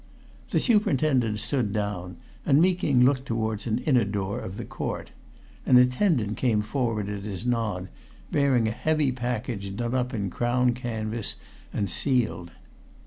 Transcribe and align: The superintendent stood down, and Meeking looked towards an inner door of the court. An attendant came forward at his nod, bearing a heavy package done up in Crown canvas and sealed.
The 0.49 0.59
superintendent 0.59 1.37
stood 1.37 1.71
down, 1.73 2.17
and 2.43 2.59
Meeking 2.59 3.05
looked 3.05 3.27
towards 3.27 3.67
an 3.67 3.77
inner 3.77 4.03
door 4.03 4.39
of 4.39 4.57
the 4.57 4.65
court. 4.65 5.11
An 5.63 5.77
attendant 5.77 6.37
came 6.37 6.63
forward 6.63 7.07
at 7.07 7.21
his 7.21 7.45
nod, 7.45 7.87
bearing 8.31 8.67
a 8.67 8.71
heavy 8.71 9.11
package 9.11 9.75
done 9.75 9.93
up 9.93 10.11
in 10.11 10.31
Crown 10.31 10.73
canvas 10.73 11.35
and 11.71 11.87
sealed. 11.87 12.49